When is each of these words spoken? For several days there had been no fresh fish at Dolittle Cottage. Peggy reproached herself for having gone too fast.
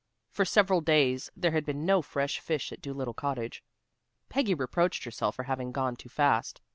For 0.31 0.45
several 0.45 0.81
days 0.81 1.29
there 1.35 1.51
had 1.51 1.63
been 1.63 1.85
no 1.85 2.01
fresh 2.01 2.39
fish 2.39 2.71
at 2.71 2.81
Dolittle 2.81 3.13
Cottage. 3.13 3.63
Peggy 4.29 4.55
reproached 4.55 5.03
herself 5.03 5.35
for 5.35 5.43
having 5.43 5.71
gone 5.71 5.95
too 5.95 6.09
fast. 6.09 6.59